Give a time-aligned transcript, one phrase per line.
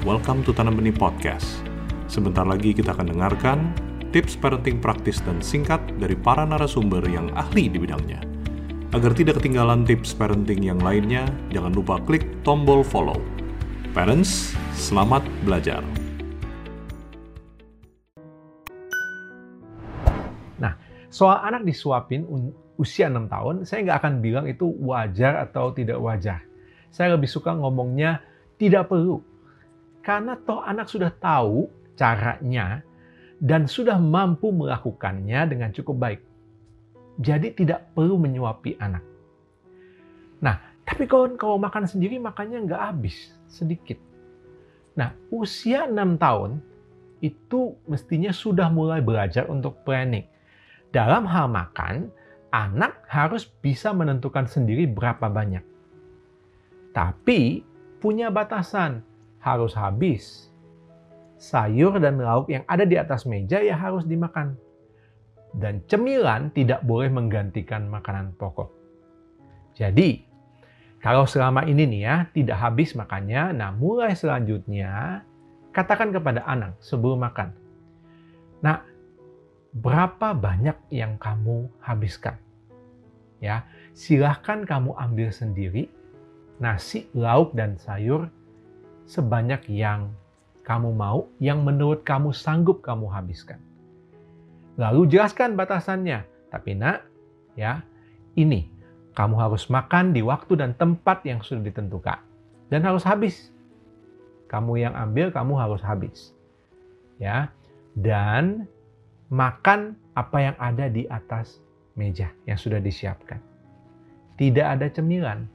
[0.00, 1.60] welcome to Tanam Benih Podcast.
[2.08, 3.58] Sebentar lagi kita akan dengarkan
[4.16, 8.24] tips parenting praktis dan singkat dari para narasumber yang ahli di bidangnya.
[8.96, 13.20] Agar tidak ketinggalan tips parenting yang lainnya, jangan lupa klik tombol follow.
[13.92, 15.84] Parents, selamat belajar.
[20.56, 20.80] Nah,
[21.12, 22.24] soal anak disuapin
[22.80, 26.40] usia 6 tahun, saya nggak akan bilang itu wajar atau tidak wajar.
[26.88, 28.24] Saya lebih suka ngomongnya
[28.56, 29.29] tidak perlu.
[30.00, 32.80] Karena toh anak sudah tahu caranya
[33.40, 36.20] dan sudah mampu melakukannya dengan cukup baik.
[37.20, 39.04] Jadi tidak perlu menyuapi anak.
[40.40, 40.56] Nah,
[40.88, 44.00] tapi kalau kalau makan sendiri makannya nggak habis, sedikit.
[44.96, 46.60] Nah, usia 6 tahun
[47.20, 50.24] itu mestinya sudah mulai belajar untuk planning.
[50.90, 52.08] Dalam hal makan,
[52.50, 55.62] anak harus bisa menentukan sendiri berapa banyak.
[56.90, 57.62] Tapi
[58.02, 59.04] punya batasan,
[59.40, 60.50] harus habis
[61.40, 64.54] sayur dan lauk yang ada di atas meja ya harus dimakan.
[65.50, 68.70] Dan cemilan tidak boleh menggantikan makanan pokok.
[69.74, 70.22] Jadi,
[71.02, 75.24] kalau selama ini nih ya tidak habis makannya, nah mulai selanjutnya
[75.74, 77.50] katakan kepada anak sebelum makan.
[78.62, 78.84] Nah,
[79.74, 82.36] berapa banyak yang kamu habiskan?
[83.40, 83.64] Ya,
[83.96, 85.88] silahkan kamu ambil sendiri
[86.60, 88.28] nasi, lauk, dan sayur
[89.10, 90.14] sebanyak yang
[90.62, 93.58] kamu mau yang menurut kamu sanggup kamu habiskan.
[94.78, 96.22] Lalu jelaskan batasannya.
[96.50, 97.02] Tapi nak,
[97.58, 97.82] ya,
[98.38, 98.70] ini
[99.18, 102.22] kamu harus makan di waktu dan tempat yang sudah ditentukan
[102.70, 103.50] dan harus habis.
[104.46, 106.34] Kamu yang ambil, kamu harus habis.
[107.18, 107.50] Ya.
[107.98, 108.70] Dan
[109.30, 111.58] makan apa yang ada di atas
[111.98, 113.42] meja yang sudah disiapkan.
[114.38, 115.46] Tidak ada cemilan.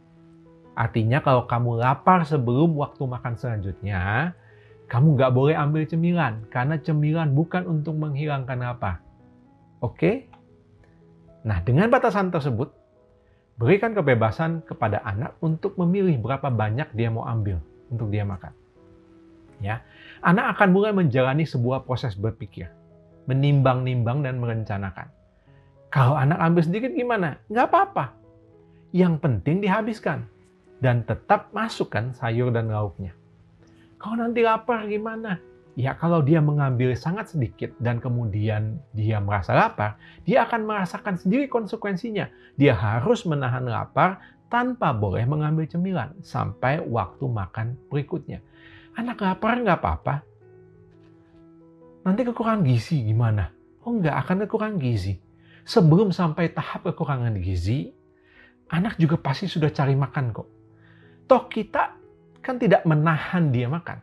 [0.75, 4.35] Artinya kalau kamu lapar sebelum waktu makan selanjutnya,
[4.91, 8.99] kamu nggak boleh ambil cemilan, karena cemilan bukan untuk menghilangkan apa.
[9.79, 10.27] Oke?
[11.47, 12.75] Nah, dengan batasan tersebut,
[13.55, 18.51] berikan kebebasan kepada anak untuk memilih berapa banyak dia mau ambil untuk dia makan.
[19.63, 19.79] Ya,
[20.27, 22.67] anak akan mulai menjalani sebuah proses berpikir,
[23.31, 25.07] menimbang-nimbang dan merencanakan.
[25.87, 27.39] Kalau anak ambil sedikit gimana?
[27.47, 28.05] Nggak apa-apa.
[28.91, 30.27] Yang penting dihabiskan
[30.83, 33.15] dan tetap masukkan sayur dan lauknya.
[33.99, 35.39] Kalau nanti lapar gimana?
[35.75, 41.51] Ya kalau dia mengambil sangat sedikit dan kemudian dia merasa lapar, dia akan merasakan sendiri
[41.51, 42.31] konsekuensinya.
[42.55, 48.39] Dia harus menahan lapar tanpa boleh mengambil cemilan sampai waktu makan berikutnya.
[48.95, 50.15] Anak lapar nggak apa-apa.
[52.07, 53.51] Nanti kekurangan gizi gimana?
[53.83, 55.19] Oh nggak akan kekurangan gizi.
[55.67, 57.91] Sebelum sampai tahap kekurangan gizi,
[58.71, 60.47] anak juga pasti sudah cari makan kok.
[61.25, 61.97] Toh kita
[62.37, 63.97] kan tidak menahan dia makan.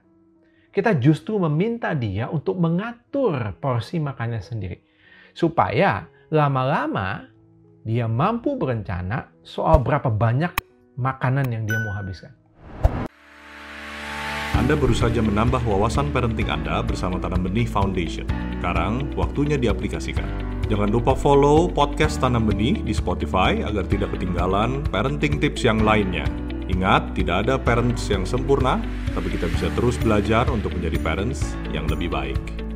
[0.74, 4.82] Kita justru meminta dia untuk mengatur porsi makannya sendiri.
[5.30, 6.02] Supaya
[6.34, 7.22] lama-lama
[7.86, 10.50] dia mampu berencana soal berapa banyak
[10.98, 12.34] makanan yang dia mau habiskan.
[14.58, 18.26] Anda baru saja menambah wawasan parenting Anda bersama Tanam Benih Foundation.
[18.58, 20.26] Sekarang, waktunya diaplikasikan.
[20.70, 26.26] Jangan lupa follow podcast Tanam Benih di Spotify agar tidak ketinggalan parenting tips yang lainnya.
[26.72, 28.80] Ingat, tidak ada parents yang sempurna,
[29.12, 32.71] tapi kita bisa terus belajar untuk menjadi parents yang lebih baik.